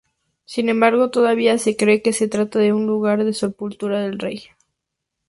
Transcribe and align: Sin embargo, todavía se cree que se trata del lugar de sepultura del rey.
Sin 0.45 0.67
embargo, 0.69 1.11
todavía 1.11 1.59
se 1.59 1.77
cree 1.77 2.01
que 2.01 2.11
se 2.11 2.27
trata 2.27 2.57
del 2.57 2.87
lugar 2.87 3.23
de 3.23 3.35
sepultura 3.35 4.01
del 4.01 4.17
rey. 4.17 4.45